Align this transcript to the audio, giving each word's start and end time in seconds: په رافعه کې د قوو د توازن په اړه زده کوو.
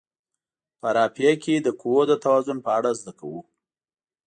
په 0.79 0.87
رافعه 0.95 1.33
کې 1.43 1.55
د 1.59 1.67
قوو 1.81 1.99
د 2.09 2.13
توازن 2.23 2.57
په 2.65 2.69
اړه 2.77 2.89
زده 2.99 3.13
کوو. 3.19 3.41